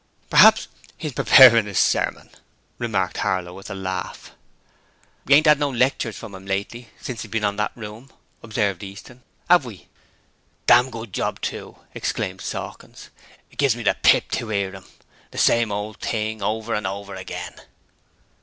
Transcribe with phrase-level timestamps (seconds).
[0.31, 0.67] 'P'raps
[0.99, 2.31] 'e's preparing 'is sermon,'
[2.79, 4.31] remarked Harlow with a laugh.
[5.25, 8.11] 'We ain't 'ad no lectures from 'im lately, since 'e's been on that room,'
[8.41, 9.21] observed Easton.
[9.47, 9.87] ''Ave we?'
[10.65, 13.11] 'Dam good job too!' exclaimed Sawkins.
[13.51, 14.85] 'It gives me the pip to 'ear 'im,
[15.29, 17.61] the same old thing over and over again.'